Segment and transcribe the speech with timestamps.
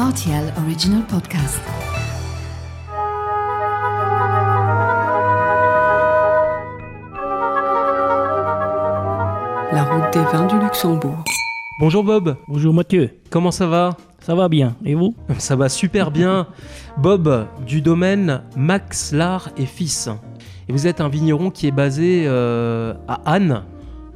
[0.00, 1.60] RTL Original Podcast.
[9.72, 11.22] La route des vins du Luxembourg.
[11.78, 13.94] Bonjour Bob, Bonjour Mathieu, comment ça va?
[14.20, 15.14] Ça va bien Et vous?
[15.36, 16.46] Ça va super bien.
[16.96, 20.08] Bob, du domaine Max Lard et Fils.
[20.66, 23.64] Et vous êtes un vigneron qui est basé euh, à Anne,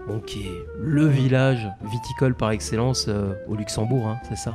[0.09, 4.55] bon, qui est le village viticole par excellence euh, au Luxembourg, hein, c'est ça?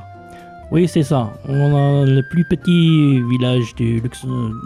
[0.71, 1.33] Oui, c'est ça.
[1.47, 3.99] On a le plus petit village de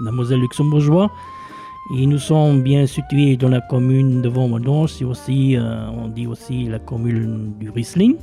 [0.03, 1.09] la Moselle luxembourgeois.
[1.95, 4.91] Et nous sommes bien situés dans la commune de Vaumedange.
[4.91, 8.15] C'est aussi, euh, on dit aussi la commune du Riesling.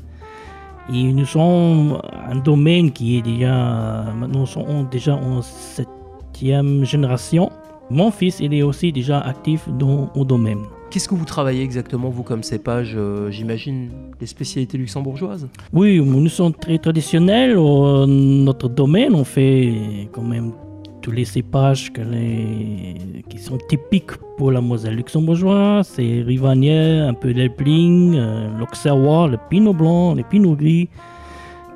[0.92, 7.50] Et nous sommes un domaine qui est déjà, maintenant, sommes déjà en septième génération.
[7.90, 10.64] Mon fils, il est aussi déjà actif dans au domaine.
[10.90, 13.90] Qu'est-ce que vous travaillez exactement, vous, comme cépage euh, J'imagine
[14.20, 15.48] les spécialités luxembourgeoises?
[15.72, 17.56] Oui, nous sommes très traditionnels.
[17.56, 20.50] Au- notre domaine, on fait quand même
[21.00, 22.94] tous les cépages que les-
[23.28, 25.86] qui sont typiques pour la Moselle luxembourgeoise.
[25.94, 30.88] C'est Rivanier, un peu d'Elpling, euh, l'Auxerrois, le Pinot blanc, le Pinot gris,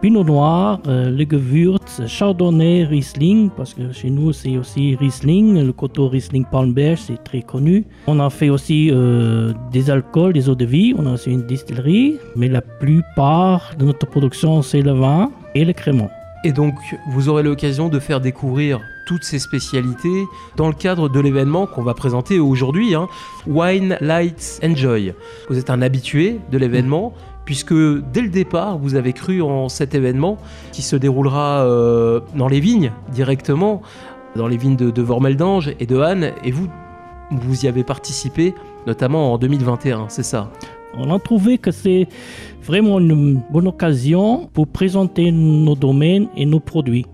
[0.05, 6.08] Pinot noir, euh, le Chardonnay, Riesling, parce que chez nous c'est aussi Riesling, le coteau
[6.08, 7.86] Riesling Palmberg, c'est très connu.
[8.06, 11.46] On a fait aussi euh, des alcools, des eaux de vie, on a aussi une
[11.46, 16.11] distillerie, mais la plupart de notre production c'est le vin et le crément.
[16.44, 16.74] Et donc,
[17.08, 20.24] vous aurez l'occasion de faire découvrir toutes ces spécialités
[20.56, 23.08] dans le cadre de l'événement qu'on va présenter aujourd'hui, hein,
[23.46, 25.14] Wine Lights Enjoy.
[25.48, 29.94] Vous êtes un habitué de l'événement, puisque dès le départ, vous avez cru en cet
[29.94, 30.38] événement
[30.72, 33.82] qui se déroulera euh, dans les vignes directement,
[34.36, 36.68] dans les vignes de, de Vormeldange et de Anne, et vous,
[37.30, 38.54] vous y avez participé,
[38.86, 40.50] notamment en 2021, c'est ça?
[40.96, 42.06] On a trouvé que c'est
[42.62, 47.06] vraiment une bonne occasion pour présenter nos domaines et nos produits.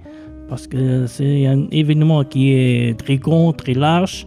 [0.49, 4.27] Parce que c'est un événement qui est très grand, très large.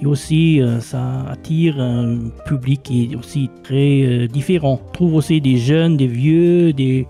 [0.00, 4.80] Et aussi, euh, ça attire un public qui est aussi très euh, différent.
[4.84, 7.06] On trouve aussi des jeunes, des vieux, des,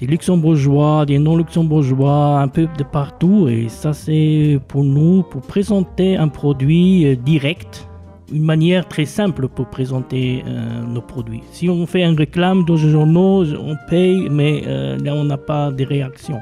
[0.00, 3.48] luxembourgeois, des non-luxembourgeois, un peu de partout.
[3.48, 7.84] Et ça, c'est pour nous, pour présenter un produit euh, direct
[8.30, 10.44] une manière très simple pour présenter
[10.86, 11.40] nos produits.
[11.50, 14.60] Si on fait une réclame dans les journaux, on paye, mais
[15.02, 16.36] là on n'a pas de réaction.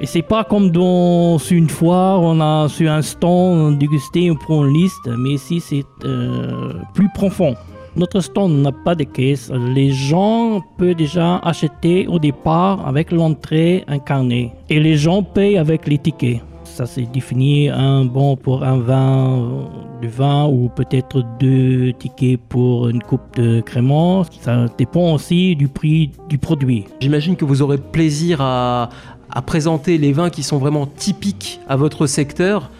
[0.00, 4.64] Et c'est pas comme dans une foire, on a sur un stand, dégusté, on prend
[4.64, 7.54] une liste, mais ici c'est euh, plus profond.
[7.96, 9.52] Notre stand n'a pas de caisse.
[9.52, 14.50] Les gens peuvent déjà acheter au départ avec l'entrée un carnet.
[14.68, 16.40] Et les gens payent avec les tickets.
[16.64, 19.68] Ça c'est défini un bon pour un vin,
[20.00, 24.24] du vin ou peut-être deux tickets pour une coupe de crément.
[24.40, 26.84] Ça dépend aussi du prix du produit.
[26.98, 28.88] J'imagine que vous aurez plaisir à,
[29.34, 32.70] à présenter les vins qui sont vraiment typiques à votre secteur.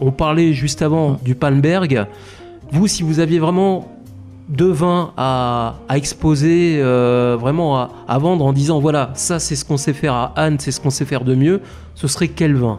[0.00, 2.06] On parlait juste avant du Palmberg.
[2.70, 3.88] Vous, si vous aviez vraiment
[4.48, 9.64] deux vins à, exposer, euh, vraiment à, à vendre en disant voilà, ça c'est ce
[9.64, 11.60] qu'on sait faire à Anne, c'est ce qu'on sait faire de mieux,
[11.94, 12.78] ce serait quel vin?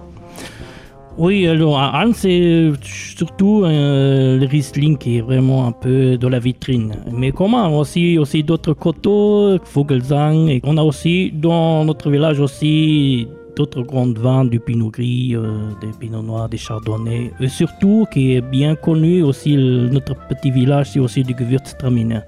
[1.18, 6.30] Oui, alors à Anne, c'est surtout euh, le Riesling qui est vraiment un peu dans
[6.30, 6.94] la vitrine.
[7.12, 13.28] Mais comment aussi, aussi d'autres coteaux, Vogelsang, et on a aussi dans notre village aussi
[13.56, 17.32] d'autres grandes vins du Pinot Gris, euh, des Pinot Noirs, des Chardonnay.
[17.40, 22.20] Et surtout, qui est bien connu aussi, notre petit village, c'est aussi du Gewürztraminer.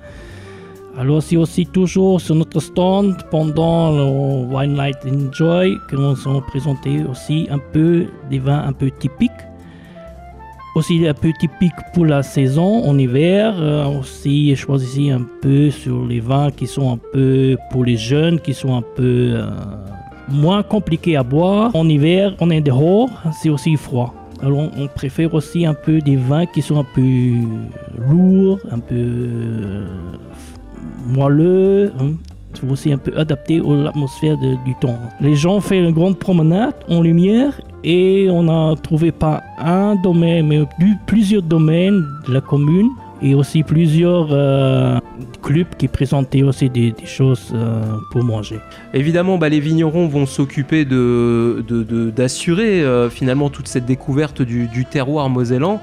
[0.98, 6.42] Alors c'est aussi toujours sur notre stand pendant le Wine Light Enjoy que nous sont
[6.42, 9.32] présentés aussi un peu des vins un peu typiques.
[10.76, 13.56] Aussi un peu typiques pour la saison en hiver.
[13.58, 18.40] Euh, aussi choisi un peu sur les vins qui sont un peu pour les jeunes,
[18.40, 19.50] qui sont un peu euh,
[20.28, 21.72] moins compliqués à boire.
[21.76, 23.10] En hiver, on est dehors,
[23.42, 24.14] c'est aussi froid.
[24.42, 27.02] Alors on préfère aussi un peu des vins qui sont un peu
[27.98, 29.86] lourds, un peu euh,
[31.08, 32.12] moelleux, hein.
[32.70, 34.98] Aussi un peu adapté à l'atmosphère du temps.
[35.22, 40.48] Les gens font une grande promenade en lumière et on a trouvé pas un domaine,
[40.48, 42.90] mais plus- plusieurs domaines de la commune
[43.22, 44.98] et aussi plusieurs euh,
[45.44, 48.60] clubs qui présentaient aussi des, choses euh, pour manger.
[48.94, 54.86] Évidemment, bah, les vignerons vont s'occuper de, de- d'assurer euh, finalement toute cette découverte du,
[54.90, 55.80] terroir mosellan.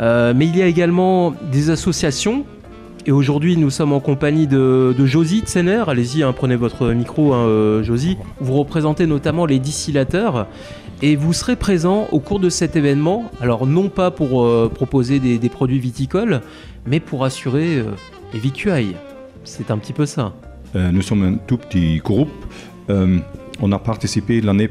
[0.00, 2.44] Mais il y a également des associations.
[3.08, 5.84] Et aujourd'hui, nous sommes en compagnie de, de Josie Tsener.
[5.86, 8.18] Allez-y, hein, prenez votre micro, hein, euh, Josie.
[8.40, 10.48] Vous représentez notamment les distillateurs.
[11.02, 13.30] Et vous serez présent au cours de cet événement.
[13.40, 16.40] Alors, non pas pour euh, proposer des, produits viticoles,
[16.84, 17.84] mais pour assurer euh,
[18.34, 18.96] les victuailles.
[19.44, 20.32] C'est un petit peu ça.
[20.74, 22.28] Nous sommes un tout petit groupe.
[22.88, 24.68] On a participé l'année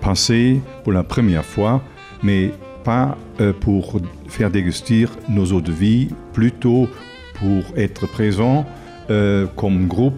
[0.00, 1.80] passer pour la première fois,
[2.22, 2.50] mais
[2.84, 3.16] pas
[3.60, 3.98] pour
[4.28, 6.86] faire déguster nos eaux de vie, plutôt
[7.42, 8.64] pour être présent
[9.10, 10.14] euh, comme groupe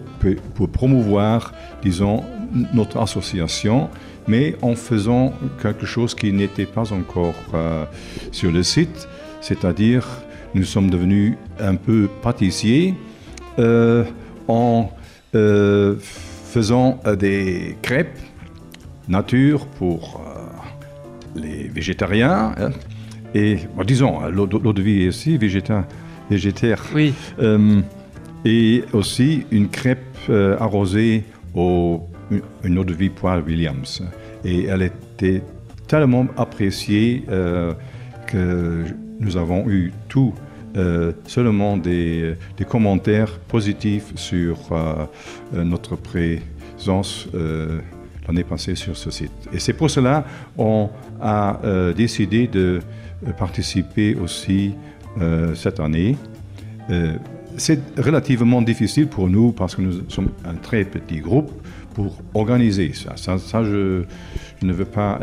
[0.53, 2.23] pour promouvoir, disons,
[2.73, 3.89] notre association,
[4.27, 7.85] mais en faisant quelque chose qui n'était pas encore euh,
[8.31, 9.07] sur le site,
[9.41, 10.07] c'est-à-dire
[10.53, 12.93] nous sommes devenus un peu pâtissiers
[14.47, 14.89] en
[15.33, 18.19] faisant des crêpes
[19.09, 20.21] nature pour
[21.35, 22.53] les végétariens.
[22.57, 22.69] Hein.
[23.33, 25.83] et disons, l'eau de vie est aussi végétaire.
[26.29, 26.83] Végétaire.
[26.93, 27.13] Oui.
[27.39, 27.81] Euh,
[28.43, 29.99] et aussi une crêpe
[30.29, 31.23] euh, arrosée
[31.53, 32.01] au
[32.63, 34.03] une eau de vie poire Williams.
[34.43, 35.43] Et elle était
[35.87, 37.73] tellement appréciée euh,
[38.27, 38.83] que
[39.19, 40.33] nous avons eu tout
[41.25, 44.57] seulement des, des, commentaires positifs sur
[45.53, 47.29] notre présence
[48.27, 49.31] l'année passée sur ce site.
[49.53, 50.25] Et c'est pour cela
[50.55, 50.89] qu'on
[51.21, 52.81] a euh, décidé de
[53.37, 54.73] participer aussi
[55.55, 56.17] cette année.
[57.57, 61.51] c'est relativement difficile pour nous parce que nous sommes un très petit groupe
[61.93, 63.15] pour organiser ça.
[63.15, 64.03] Ça, je,
[64.61, 65.19] ne veux pas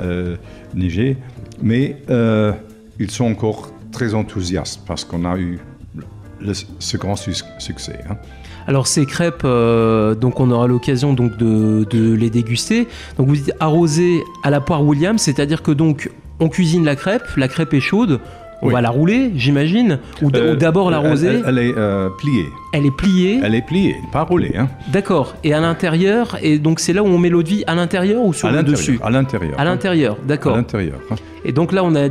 [0.74, 1.16] néger,
[1.60, 1.96] mais
[2.98, 5.58] ils sont encore très enthousiastes parce qu'on a eu
[6.78, 7.98] ce grand succès.
[8.08, 8.16] Hein.
[8.66, 12.88] Alors ces crêpes, euh, donc on aura l'occasion donc de, les déguster.
[13.16, 16.10] Donc vous dites arrosé à la poire Williams, c'est-à-dire que donc
[16.40, 18.20] on cuisine la crêpe, la crêpe est chaude,
[18.62, 21.42] on va la rouler, j'imagine, ou, euh, d'abord la roser.
[21.44, 22.46] Elle, est euh, pliée.
[22.72, 23.40] Elle est pliée.
[23.42, 24.54] Elle est pliée, pas roulée.
[24.56, 24.68] Hein.
[24.92, 25.34] D'accord.
[25.42, 28.24] Et à l'intérieur, et donc c'est là où on met l'eau de vie à l'intérieur
[28.24, 29.58] ou sur le dessus À l'intérieur.
[29.58, 30.54] À l'intérieur, d'accord.
[30.54, 30.98] À l'intérieur.
[31.10, 31.16] Hein.
[31.44, 32.08] Et donc là, on a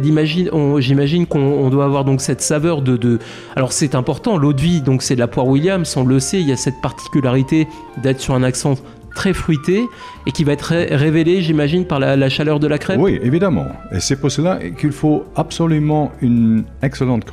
[0.80, 2.98] j'imagine qu'on doit avoir donc cette saveur de.
[2.98, 3.20] de...
[3.56, 6.42] Alors c'est important, l'eau de vie, donc c'est de la poire Williams, on le sait,
[6.42, 7.68] il y a cette particularité
[8.04, 8.76] d'être sur un accent
[9.16, 9.86] très fruité
[10.26, 13.00] et qui va être révélé, j'imagine, par la, chaleur de la crêpe?
[13.00, 13.68] Oui, évidemment.
[13.92, 17.26] Et c'est pour cela qu'il faut absolument une excellente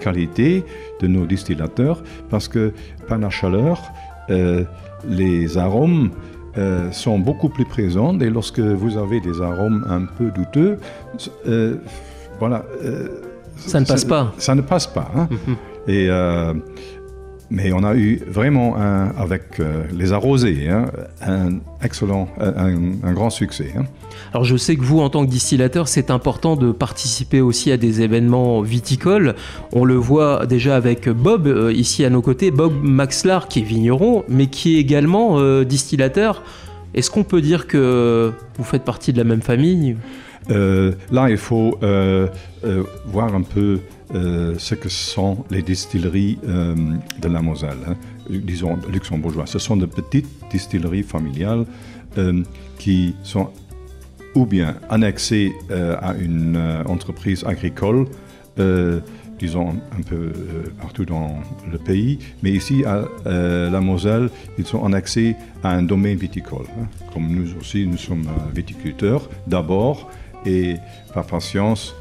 [0.00, 0.64] qualité
[1.00, 2.72] de nos distillateurs parce que
[3.08, 3.82] par la chaleur,
[4.30, 4.64] euh,
[5.08, 6.10] les arômes
[6.58, 10.78] euh, sont beaucoup plus présents et lorsque vous avez des arômes un peu douteux,
[11.46, 11.76] euh,
[12.38, 12.64] voilà.
[13.56, 14.32] ça ne passe pas.
[14.38, 15.10] Ça ne passe pas.
[15.16, 15.28] Hein.
[15.30, 15.56] Mhm.
[15.88, 16.08] Et
[17.50, 20.86] mais on a eu vraiment, avec euh, les arrosés, hein,
[21.20, 23.72] un excellent, un, grand succès.
[23.76, 23.84] Hein.
[24.32, 27.76] Alors je sais que vous, en tant que distillateur, c'est important de participer aussi à
[27.76, 29.34] des événements viticoles.
[29.72, 33.64] On le voit déjà avec Bob, euh, ici à nos côtés, Bob Maxlar, qui est
[33.64, 36.44] vigneron, mais qui est également euh, distillateur.
[36.94, 39.96] Est-ce qu'on peut dire que vous faites partie de la même famille?
[40.48, 41.78] Là, il faut
[43.06, 43.78] voir un peu
[44.14, 46.74] euh, ce que sont les distilleries euh,
[47.20, 47.94] de la Moselle, hein,
[48.28, 49.50] disons luxembourgeoises.
[49.50, 51.64] Ce sont de petites distilleries familiales
[52.18, 52.42] euh,
[52.76, 53.50] qui sont
[54.34, 58.06] ou bien annexées à une entreprise agricole,
[59.40, 60.30] disons un peu
[60.80, 65.34] partout dans le pays, mais ici à la Moselle, ils sont annexés
[65.64, 66.66] à un domaine viticole.
[66.78, 66.86] Hein.
[67.12, 70.08] Comme nous aussi, nous sommes viticulteurs d'abord
[70.46, 70.76] et
[71.12, 71.92] par patience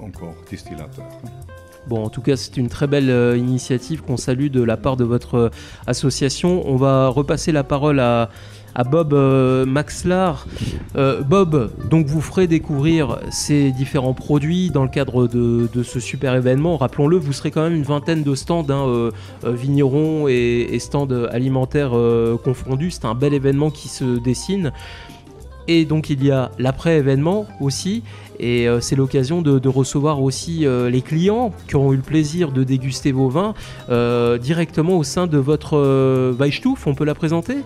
[0.00, 1.08] encore distillateurs.
[1.24, 1.28] Hein.
[1.86, 4.96] Bon, en tout cas, c'est une très belle euh, initiative qu'on salue de la part
[4.96, 5.50] de votre euh,
[5.86, 6.62] association.
[6.66, 8.28] On va repasser la parole à,
[8.90, 10.46] Bob euh, Maxlar.
[10.94, 16.76] Bob, donc vous ferez découvrir ces différents produits dans le cadre de, ce super événement.
[16.76, 19.10] Rappelons-le, vous serez quand même une vingtaine de stands, hein,
[19.44, 21.92] vignerons et, et, stands alimentaires
[22.44, 22.92] confondus.
[22.92, 24.72] C'est un bel événement qui se dessine.
[25.72, 28.02] Et donc il y a l'après-événement aussi,
[28.40, 32.50] et euh, c'est l'occasion de, recevoir aussi euh, les clients qui auront eu le plaisir
[32.50, 33.54] de déguster vos vins
[33.88, 36.88] euh, directement au sein de votre Weisstuf.
[36.88, 37.58] On peut la présenter?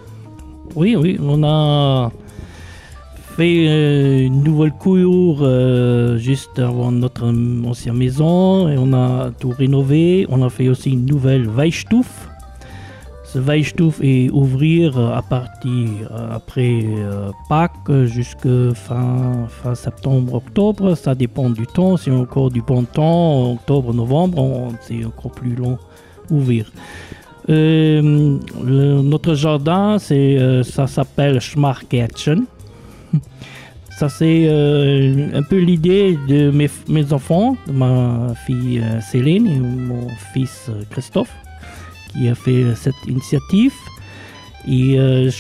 [0.76, 2.12] Oui, oui, on a
[3.38, 5.38] fait une nouvelle cour
[6.18, 7.25] juste avant notre
[7.66, 8.68] ancienne maison.
[8.68, 10.26] Et on a tout rénové.
[10.28, 12.28] On a fait aussi une nouvelle Weisstuf
[13.34, 20.94] ce Weihstuf est ouvrir à partir euh, après euh, Pâques jusqu'à fin, fin septembre, octobre.
[20.94, 21.96] Ça dépend du temps.
[21.96, 25.78] Si encore du bon temps, octobre, novembre, c'est encore plus long
[26.30, 26.70] ouvrir.
[27.50, 28.00] Euh,
[29.02, 32.44] notre jardin, ça s'appelle Schmarkärtchen.
[33.98, 40.08] Ça, c'est un peu l'idée de mes, mes, enfants, de ma fille Céline et mon
[40.32, 41.30] fils Christophe
[42.14, 43.75] qui a fait cette initiative.
[44.66, 45.30] Et euh,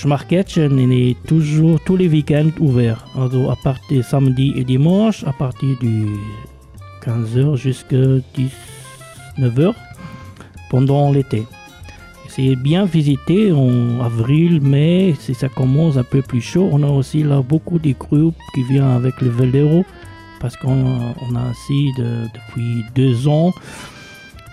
[0.92, 3.06] est toujours tous les week-ends ouvert.
[3.16, 6.04] Alors à partir samedi et dimanche, à partir du
[7.06, 7.96] 15h jusqu'à
[9.38, 9.72] 19h
[10.70, 11.44] pendant l'été.
[12.28, 16.68] c'est bien visité en avril, mai, si ça commence un peu plus chaud.
[16.72, 19.84] On a aussi là beaucoup de groupes qui viennent avec le vélo
[20.40, 21.52] parce qu'on on a
[21.96, 23.52] de- depuis deux ans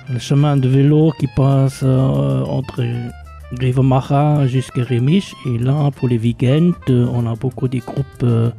[0.09, 2.83] le chemin de vélo qui passe euh, entre
[3.53, 5.33] Grivemara jusqu'à Remich.
[5.45, 8.49] Et là, pour les week-ends, euh, on a beaucoup de groupes euh,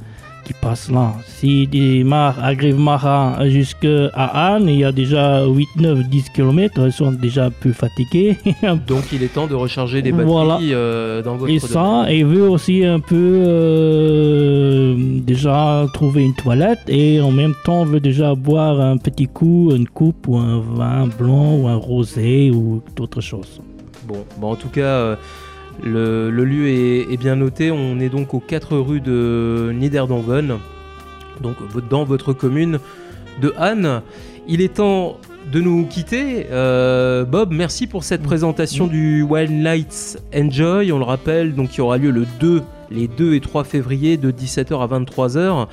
[0.45, 1.13] qui passent là.
[1.27, 6.93] Si démarrent à Grivemara jusqu'à Anne, il y a déjà 8, 9, 10 km, ils
[6.93, 8.37] sont déjà un peu fatigués.
[8.87, 10.59] Donc il est temps de recharger des batteries Voilà.
[10.63, 12.05] euh, dans votre Et domaine.
[12.07, 14.95] ça, il veut aussi un peu euh,
[15.25, 19.89] déjà trouver une toilette et en même temps veut déjà boire un petit coup, une
[19.89, 23.61] coupe ou un vin blanc ou un rosé ou d'autres choses.
[24.07, 25.17] Bon, bon, en tout cas, euh,
[25.83, 27.71] le, le lieu est, est bien noté.
[27.71, 30.59] On est donc aux 4 rues de Niederdanven,
[31.41, 31.57] donc
[31.91, 32.79] dans votre commune
[33.41, 34.03] de Anne.
[34.49, 35.19] Il est temps
[35.53, 36.47] de nous quitter.
[36.51, 40.93] Euh, Bob, merci pour cette présentation du Wild Nights Enjoy.
[40.93, 44.31] On le rappelle, donc qui aura lieu le 2, les 2 et 3 février de
[44.31, 45.67] 17h à 23h.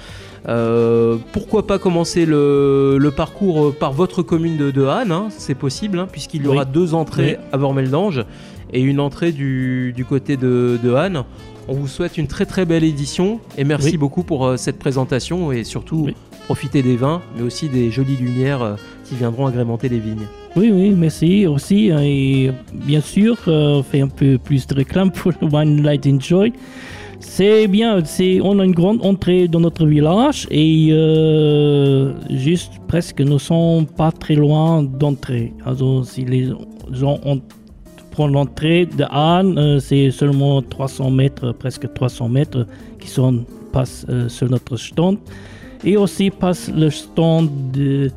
[0.48, 5.56] Euh, pourquoi pas commencer le, le parcours par votre commune de, de Anne, hein, c'est
[5.56, 6.70] possible, hein, puisqu'il y aura Oui.
[6.74, 7.46] deux entrées Oui.
[7.52, 8.24] à Vormeldange
[8.74, 11.24] et une entrée du, du côté de, de Anne.
[11.68, 13.98] On vous souhaite une très très belle édition et merci Oui.
[13.98, 16.16] beaucoup pour euh, cette présentation et surtout Oui.
[16.46, 20.26] profitez des vins, mais aussi des jolies lumières euh, qui viendront agrémenter les vignes.
[20.56, 21.92] Oui, oui, merci aussi.
[21.92, 26.08] hein, Et bien sûr, euh, on fait un peu plus de réclame pour One Light
[26.08, 26.54] Enjoy.
[27.20, 30.88] C'est bien, c'est, on a une grande entrée dans notre village et
[32.30, 35.54] juste presque nous sommes pas très loin d'entrée.
[35.66, 36.48] Alors si les
[36.92, 37.42] gens ont,
[38.28, 42.68] l'entrée de Anne, euh, c'est seulement 300 mètres, presque 300 mètres
[43.00, 45.18] qui sont, passent euh, sur notre stand.
[45.84, 48.12] Et aussi passe le stand de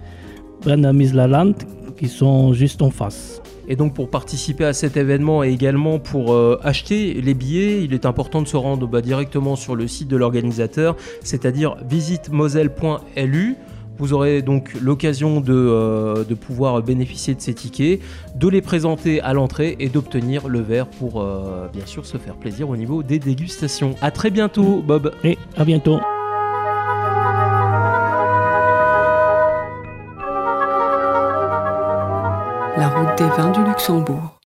[0.62, 1.54] Brandamisland
[1.96, 3.40] qui sont juste en face.
[3.68, 7.94] Et donc pour participer à cet événement et également pour euh, acheter les billets, il
[7.94, 13.56] est important de se rendre bah, directement sur le site de l'organisateur, c'est-à-dire visitmoselle.lu.
[13.98, 18.00] Vous aurez donc l'occasion de, euh, de pouvoir bénéficier de ces tickets,
[18.34, 22.34] de les présenter à l'entrée et d'obtenir le verre pour euh, bien sûr se faire
[22.34, 23.94] plaisir au niveau des dégustations.
[24.00, 26.00] A très bientôt Bob Et à bientôt.
[32.76, 34.38] La route des vins du Luxembourg.